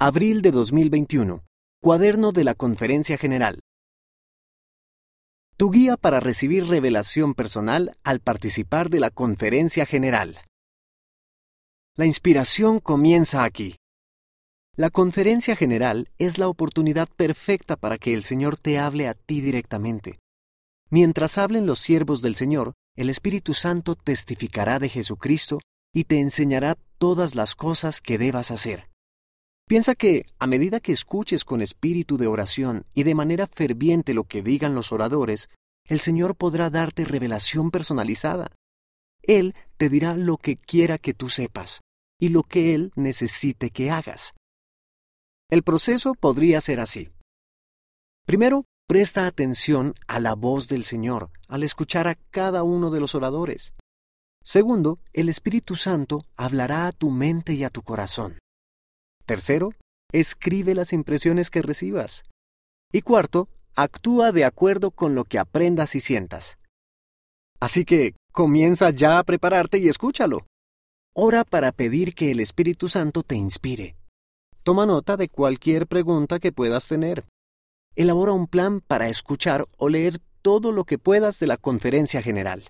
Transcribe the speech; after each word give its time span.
Abril 0.00 0.42
de 0.42 0.52
2021. 0.52 1.42
Cuaderno 1.82 2.30
de 2.30 2.44
la 2.44 2.54
Conferencia 2.54 3.18
General. 3.18 3.58
Tu 5.56 5.72
guía 5.72 5.96
para 5.96 6.20
recibir 6.20 6.68
revelación 6.68 7.34
personal 7.34 7.98
al 8.04 8.20
participar 8.20 8.90
de 8.90 9.00
la 9.00 9.10
Conferencia 9.10 9.86
General. 9.86 10.40
La 11.96 12.06
inspiración 12.06 12.78
comienza 12.78 13.42
aquí. 13.42 13.74
La 14.76 14.90
Conferencia 14.90 15.56
General 15.56 16.08
es 16.18 16.38
la 16.38 16.46
oportunidad 16.46 17.08
perfecta 17.08 17.74
para 17.74 17.98
que 17.98 18.14
el 18.14 18.22
Señor 18.22 18.56
te 18.56 18.78
hable 18.78 19.08
a 19.08 19.14
ti 19.14 19.40
directamente. 19.40 20.20
Mientras 20.90 21.38
hablen 21.38 21.66
los 21.66 21.80
siervos 21.80 22.22
del 22.22 22.36
Señor, 22.36 22.74
el 22.94 23.10
Espíritu 23.10 23.52
Santo 23.52 23.96
testificará 23.96 24.78
de 24.78 24.90
Jesucristo 24.90 25.58
y 25.92 26.04
te 26.04 26.20
enseñará 26.20 26.78
todas 26.98 27.34
las 27.34 27.56
cosas 27.56 28.00
que 28.00 28.16
debas 28.16 28.52
hacer. 28.52 28.88
Piensa 29.68 29.94
que, 29.94 30.24
a 30.38 30.46
medida 30.46 30.80
que 30.80 30.92
escuches 30.92 31.44
con 31.44 31.60
espíritu 31.60 32.16
de 32.16 32.26
oración 32.26 32.86
y 32.94 33.02
de 33.02 33.14
manera 33.14 33.46
ferviente 33.46 34.14
lo 34.14 34.24
que 34.24 34.40
digan 34.40 34.74
los 34.74 34.92
oradores, 34.92 35.50
el 35.84 36.00
Señor 36.00 36.36
podrá 36.36 36.70
darte 36.70 37.04
revelación 37.04 37.70
personalizada. 37.70 38.50
Él 39.22 39.54
te 39.76 39.90
dirá 39.90 40.16
lo 40.16 40.38
que 40.38 40.56
quiera 40.56 40.96
que 40.96 41.12
tú 41.12 41.28
sepas 41.28 41.82
y 42.18 42.30
lo 42.30 42.44
que 42.44 42.74
Él 42.74 42.92
necesite 42.96 43.68
que 43.68 43.90
hagas. 43.90 44.32
El 45.50 45.62
proceso 45.62 46.14
podría 46.14 46.62
ser 46.62 46.80
así. 46.80 47.10
Primero, 48.24 48.64
presta 48.86 49.26
atención 49.26 49.94
a 50.06 50.18
la 50.18 50.34
voz 50.34 50.68
del 50.68 50.84
Señor 50.84 51.30
al 51.46 51.62
escuchar 51.62 52.08
a 52.08 52.14
cada 52.30 52.62
uno 52.62 52.88
de 52.88 53.00
los 53.00 53.14
oradores. 53.14 53.74
Segundo, 54.42 54.98
el 55.12 55.28
Espíritu 55.28 55.76
Santo 55.76 56.24
hablará 56.38 56.86
a 56.86 56.92
tu 56.92 57.10
mente 57.10 57.52
y 57.52 57.64
a 57.64 57.70
tu 57.70 57.82
corazón. 57.82 58.38
Tercero, 59.28 59.74
escribe 60.10 60.74
las 60.74 60.94
impresiones 60.94 61.50
que 61.50 61.60
recibas. 61.60 62.24
Y 62.90 63.02
cuarto, 63.02 63.50
actúa 63.76 64.32
de 64.32 64.46
acuerdo 64.46 64.90
con 64.90 65.14
lo 65.14 65.24
que 65.24 65.38
aprendas 65.38 65.94
y 65.94 66.00
sientas. 66.00 66.56
Así 67.60 67.84
que 67.84 68.14
comienza 68.32 68.88
ya 68.88 69.18
a 69.18 69.24
prepararte 69.24 69.76
y 69.76 69.88
escúchalo. 69.88 70.46
Ora 71.14 71.44
para 71.44 71.72
pedir 71.72 72.14
que 72.14 72.30
el 72.30 72.40
Espíritu 72.40 72.88
Santo 72.88 73.22
te 73.22 73.34
inspire. 73.34 73.96
Toma 74.62 74.86
nota 74.86 75.18
de 75.18 75.28
cualquier 75.28 75.86
pregunta 75.86 76.38
que 76.38 76.50
puedas 76.50 76.88
tener. 76.88 77.26
Elabora 77.96 78.32
un 78.32 78.46
plan 78.46 78.80
para 78.80 79.10
escuchar 79.10 79.66
o 79.76 79.90
leer 79.90 80.20
todo 80.40 80.72
lo 80.72 80.84
que 80.84 80.96
puedas 80.96 81.38
de 81.38 81.48
la 81.48 81.58
conferencia 81.58 82.22
general. 82.22 82.66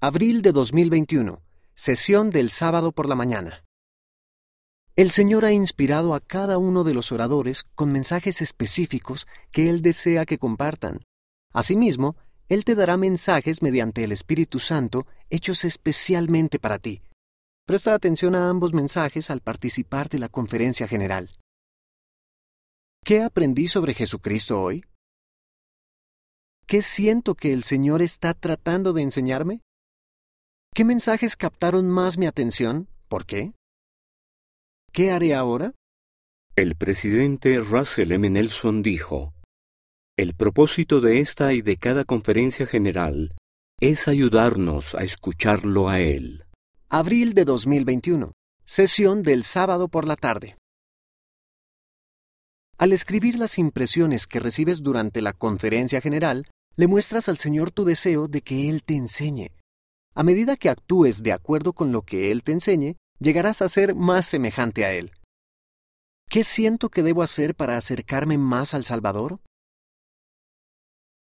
Abril 0.00 0.40
de 0.40 0.52
2021. 0.52 1.42
Sesión 1.74 2.30
del 2.30 2.48
sábado 2.48 2.92
por 2.92 3.10
la 3.10 3.14
mañana. 3.14 3.62
El 4.94 5.10
Señor 5.10 5.46
ha 5.46 5.52
inspirado 5.52 6.12
a 6.12 6.20
cada 6.20 6.58
uno 6.58 6.84
de 6.84 6.92
los 6.92 7.12
oradores 7.12 7.64
con 7.74 7.90
mensajes 7.92 8.42
específicos 8.42 9.26
que 9.50 9.70
Él 9.70 9.80
desea 9.80 10.26
que 10.26 10.36
compartan. 10.36 11.00
Asimismo, 11.54 12.16
Él 12.48 12.64
te 12.64 12.74
dará 12.74 12.98
mensajes 12.98 13.62
mediante 13.62 14.04
el 14.04 14.12
Espíritu 14.12 14.58
Santo 14.58 15.06
hechos 15.30 15.64
especialmente 15.64 16.58
para 16.58 16.78
ti. 16.78 17.00
Presta 17.66 17.94
atención 17.94 18.34
a 18.34 18.50
ambos 18.50 18.74
mensajes 18.74 19.30
al 19.30 19.40
participar 19.40 20.10
de 20.10 20.18
la 20.18 20.28
conferencia 20.28 20.86
general. 20.86 21.30
¿Qué 23.02 23.22
aprendí 23.22 23.68
sobre 23.68 23.94
Jesucristo 23.94 24.60
hoy? 24.60 24.84
¿Qué 26.66 26.82
siento 26.82 27.34
que 27.34 27.54
el 27.54 27.62
Señor 27.62 28.02
está 28.02 28.34
tratando 28.34 28.92
de 28.92 29.02
enseñarme? 29.02 29.62
¿Qué 30.74 30.84
mensajes 30.84 31.36
captaron 31.36 31.88
más 31.88 32.18
mi 32.18 32.26
atención? 32.26 32.88
¿Por 33.08 33.24
qué? 33.24 33.54
¿Qué 34.92 35.10
haré 35.10 35.34
ahora? 35.34 35.72
El 36.54 36.76
presidente 36.76 37.58
Russell 37.60 38.12
M. 38.12 38.28
Nelson 38.28 38.82
dijo, 38.82 39.32
El 40.18 40.34
propósito 40.34 41.00
de 41.00 41.20
esta 41.20 41.54
y 41.54 41.62
de 41.62 41.78
cada 41.78 42.04
conferencia 42.04 42.66
general 42.66 43.34
es 43.80 44.06
ayudarnos 44.06 44.94
a 44.94 45.02
escucharlo 45.02 45.88
a 45.88 46.00
él. 46.00 46.44
Abril 46.90 47.32
de 47.32 47.46
2021. 47.46 48.32
Sesión 48.66 49.22
del 49.22 49.44
sábado 49.44 49.88
por 49.88 50.06
la 50.06 50.16
tarde. 50.16 50.58
Al 52.76 52.92
escribir 52.92 53.38
las 53.38 53.56
impresiones 53.56 54.26
que 54.26 54.40
recibes 54.40 54.82
durante 54.82 55.22
la 55.22 55.32
conferencia 55.32 56.02
general, 56.02 56.50
le 56.76 56.86
muestras 56.86 57.30
al 57.30 57.38
Señor 57.38 57.70
tu 57.70 57.86
deseo 57.86 58.28
de 58.28 58.42
que 58.42 58.68
Él 58.68 58.82
te 58.82 58.96
enseñe. 58.96 59.52
A 60.14 60.22
medida 60.22 60.58
que 60.58 60.68
actúes 60.68 61.22
de 61.22 61.32
acuerdo 61.32 61.72
con 61.72 61.92
lo 61.92 62.02
que 62.02 62.30
Él 62.30 62.42
te 62.42 62.52
enseñe, 62.52 62.98
llegarás 63.22 63.62
a 63.62 63.68
ser 63.68 63.94
más 63.94 64.26
semejante 64.26 64.84
a 64.84 64.92
Él. 64.92 65.12
¿Qué 66.28 66.44
siento 66.44 66.88
que 66.88 67.02
debo 67.02 67.22
hacer 67.22 67.54
para 67.54 67.76
acercarme 67.76 68.38
más 68.38 68.74
al 68.74 68.84
Salvador? 68.84 69.40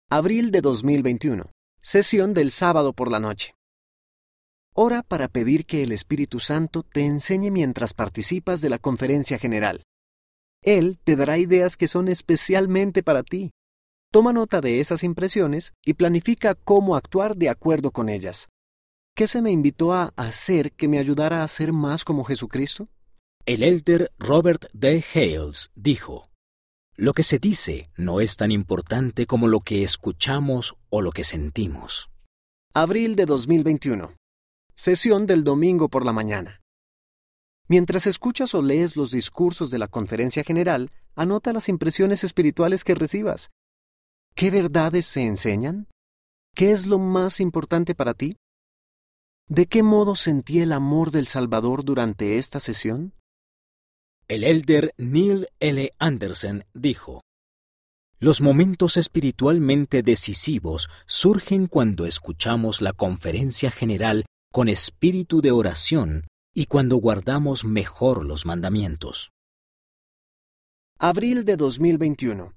Abril 0.09 0.51
de 0.51 0.61
2021. 0.61 1.51
Sesión 1.81 2.33
del 2.33 2.51
sábado 2.51 2.93
por 2.93 3.11
la 3.11 3.19
noche. 3.19 3.53
Ora 4.75 5.03
para 5.03 5.27
pedir 5.27 5.65
que 5.65 5.83
el 5.83 5.91
Espíritu 5.91 6.39
Santo 6.39 6.83
te 6.83 7.05
enseñe 7.05 7.51
mientras 7.51 7.93
participas 7.93 8.61
de 8.61 8.69
la 8.69 8.79
conferencia 8.79 9.39
general. 9.39 9.83
Él 10.61 10.99
te 11.03 11.15
dará 11.15 11.37
ideas 11.37 11.77
que 11.77 11.87
son 11.87 12.07
especialmente 12.07 13.03
para 13.03 13.23
ti. 13.23 13.51
Toma 14.11 14.33
nota 14.33 14.61
de 14.61 14.79
esas 14.79 15.03
impresiones 15.03 15.73
y 15.85 15.93
planifica 15.93 16.55
cómo 16.55 16.95
actuar 16.95 17.37
de 17.37 17.49
acuerdo 17.49 17.91
con 17.91 18.09
ellas. 18.09 18.47
¿Qué 19.19 19.27
se 19.27 19.41
me 19.41 19.51
invitó 19.51 19.91
a 19.91 20.13
hacer 20.15 20.71
que 20.71 20.87
me 20.87 20.97
ayudara 20.97 21.43
a 21.43 21.47
ser 21.49 21.73
más 21.73 22.05
como 22.05 22.23
Jesucristo? 22.23 22.87
El 23.45 23.63
elder 23.63 24.13
Robert 24.17 24.67
D. 24.71 25.03
Hales 25.13 25.71
dijo, 25.75 26.29
Lo 26.95 27.11
que 27.11 27.23
se 27.23 27.37
dice 27.37 27.89
no 27.97 28.21
es 28.21 28.37
tan 28.37 28.49
importante 28.49 29.25
como 29.25 29.49
lo 29.49 29.59
que 29.59 29.83
escuchamos 29.83 30.77
o 30.87 31.01
lo 31.01 31.11
que 31.11 31.25
sentimos. 31.25 32.09
Abril 32.73 33.17
de 33.17 33.25
2021. 33.25 34.13
Sesión 34.73 35.25
del 35.25 35.43
domingo 35.43 35.89
por 35.89 36.05
la 36.05 36.13
mañana. 36.13 36.61
Mientras 37.67 38.07
escuchas 38.07 38.55
o 38.55 38.61
lees 38.61 38.95
los 38.95 39.11
discursos 39.11 39.69
de 39.69 39.79
la 39.79 39.89
conferencia 39.89 40.45
general, 40.45 40.91
anota 41.17 41.51
las 41.51 41.67
impresiones 41.67 42.23
espirituales 42.23 42.85
que 42.85 42.95
recibas. 42.95 43.49
¿Qué 44.33 44.49
verdades 44.49 45.07
se 45.07 45.25
enseñan? 45.25 45.89
¿Qué 46.55 46.71
es 46.71 46.85
lo 46.85 46.99
más 46.99 47.41
importante 47.41 47.95
para 47.95 48.13
ti? 48.13 48.37
¿De 49.51 49.65
qué 49.65 49.81
modo 49.81 50.13
sentí 50.13 50.59
el 50.59 50.71
amor 50.71 51.09
del 51.09 51.25
Salvador 51.25 51.83
durante 51.83 52.37
esta 52.37 52.59
sesión? 52.59 53.15
El 54.27 54.43
elder 54.43 54.93
Neil 54.97 55.47
L. 55.59 55.91
Anderson 55.97 56.65
dijo, 56.75 57.23
Los 58.19 58.41
momentos 58.41 58.95
espiritualmente 58.95 60.03
decisivos 60.03 60.87
surgen 61.07 61.65
cuando 61.65 62.05
escuchamos 62.05 62.79
la 62.83 62.93
conferencia 62.93 63.71
general 63.71 64.25
con 64.53 64.69
espíritu 64.69 65.41
de 65.41 65.49
oración 65.49 66.27
y 66.53 66.67
cuando 66.67 66.97
guardamos 66.97 67.65
mejor 67.65 68.25
los 68.25 68.45
mandamientos. 68.45 69.31
Abril 70.99 71.43
de 71.43 71.57
2021. 71.57 72.53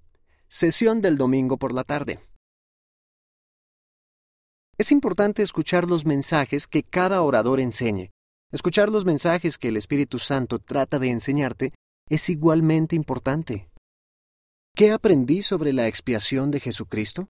Sesión 0.47 1.01
del 1.01 1.17
domingo 1.17 1.57
por 1.57 1.73
la 1.73 1.85
tarde. 1.85 2.21
Es 4.83 4.91
importante 4.91 5.45
escuchar 5.45 5.89
los 5.89 6.05
mensajes 6.05 6.67
que 6.67 6.83
cada 6.83 7.23
orador 7.23 7.61
enseñe. 7.61 8.11
Escuchar 8.51 8.89
los 8.89 9.05
mensajes 9.05 9.57
que 9.57 9.69
el 9.69 9.77
Espíritu 9.77 10.19
Santo 10.19 10.59
trata 10.59 10.99
de 10.99 11.09
enseñarte 11.09 11.73
es 12.09 12.29
igualmente 12.29 12.97
importante. 12.97 13.71
¿Qué 14.75 14.91
aprendí 14.91 15.43
sobre 15.43 15.73
la 15.73 15.87
expiación 15.87 16.51
de 16.51 16.59
Jesucristo? 16.59 17.29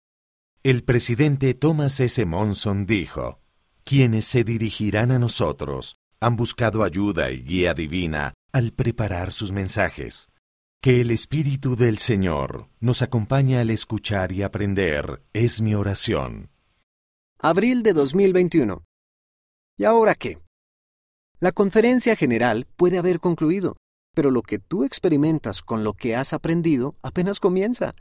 El 0.62 0.84
presidente 0.84 1.56
Thomas 1.56 2.00
S. 2.00 2.24
Monson 2.24 2.86
dijo, 2.86 3.40
Quienes 3.84 4.26
se 4.26 4.44
dirigirán 4.44 5.10
a 5.10 5.18
nosotros 5.18 5.96
han 6.20 6.36
buscado 6.36 6.84
ayuda 6.84 7.32
y 7.32 7.42
guía 7.42 7.74
divina 7.74 8.36
al 8.52 8.74
preparar 8.74 9.32
sus 9.32 9.52
mensajes. 9.52 10.30
Que 10.84 11.02
el 11.02 11.10
Espíritu 11.10 11.76
del 11.76 11.98
Señor 11.98 12.70
nos 12.80 13.02
acompañe 13.02 13.58
al 13.58 13.72
escuchar 13.72 14.34
y 14.34 14.44
aprender 14.44 15.24
es 15.34 15.64
mi 15.64 15.74
oración. 15.74 16.49
Abril 17.42 17.84
de 17.84 17.94
2021. 17.94 18.84
¿Y 19.78 19.86
ahora 19.86 20.14
qué? 20.14 20.40
La 21.40 21.54
conferencia 21.54 22.18
general 22.18 22.68
puede 22.76 22.98
haber 22.98 23.22
concluido, 23.22 23.78
pero 24.14 24.30
lo 24.30 24.42
que 24.42 24.60
tú 24.60 24.84
experimentas 24.84 25.62
con 25.62 25.86
lo 25.86 25.94
que 25.94 26.18
has 26.18 26.34
aprendido 26.34 26.98
apenas 27.02 27.40
comienza. 27.40 27.96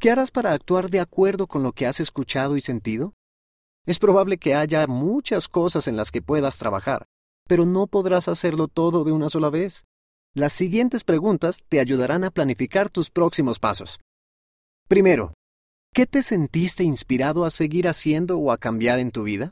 ¿Qué 0.00 0.12
harás 0.12 0.30
para 0.30 0.52
actuar 0.52 0.90
de 0.90 1.00
acuerdo 1.00 1.48
con 1.48 1.64
lo 1.64 1.72
que 1.72 1.88
has 1.88 1.98
escuchado 1.98 2.56
y 2.56 2.60
sentido? 2.60 3.14
Es 3.84 3.98
probable 3.98 4.38
que 4.38 4.54
haya 4.54 4.86
muchas 4.86 5.48
cosas 5.48 5.88
en 5.88 5.96
las 5.96 6.12
que 6.12 6.22
puedas 6.22 6.56
trabajar, 6.56 7.04
pero 7.48 7.66
no 7.66 7.88
podrás 7.88 8.28
hacerlo 8.28 8.68
todo 8.68 9.02
de 9.02 9.10
una 9.10 9.28
sola 9.28 9.50
vez. 9.50 9.86
Las 10.36 10.52
siguientes 10.52 11.02
preguntas 11.02 11.64
te 11.68 11.80
ayudarán 11.80 12.22
a 12.22 12.30
planificar 12.30 12.90
tus 12.90 13.10
próximos 13.10 13.58
pasos. 13.58 13.98
Primero, 14.86 15.34
¿Qué 15.98 16.06
te 16.06 16.22
sentiste 16.22 16.84
inspirado 16.84 17.44
a 17.44 17.50
seguir 17.50 17.88
haciendo 17.88 18.38
o 18.38 18.52
a 18.52 18.58
cambiar 18.58 19.00
en 19.00 19.10
tu 19.10 19.24
vida? 19.24 19.50